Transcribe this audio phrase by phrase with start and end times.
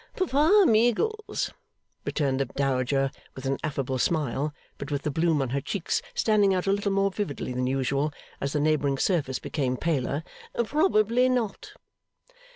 [0.15, 1.51] 'Papa Meagles,'
[2.05, 6.55] returned the Dowager, with an affable smile, but with the bloom on her cheeks standing
[6.55, 8.11] out a little more vividly than usual
[8.41, 10.23] as the neighbouring surface became paler,
[10.65, 11.73] 'probably not.